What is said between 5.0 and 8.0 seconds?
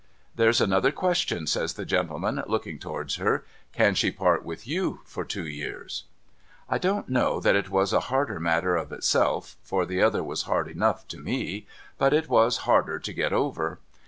for two years?' I don't know that it was a